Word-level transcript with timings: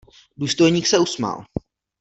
Důstojník 0.37 0.87
se 0.87 0.97
usmál. 0.99 1.45